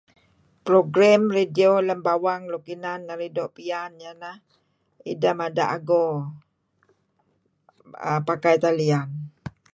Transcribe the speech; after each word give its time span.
Program 0.65 1.21
radio 1.37 1.69
lem 1.87 1.99
bawang 2.07 2.43
luk 2.51 2.65
inan 2.75 2.99
narih 3.07 3.31
doo' 3.35 3.53
piyan 3.55 3.91
iyeh 4.01 4.15
ineh 4.17 4.37
ideh 5.11 5.35
mada' 5.39 5.71
ago 5.77 6.05
pakai 8.27 8.55
talian. 8.63 9.09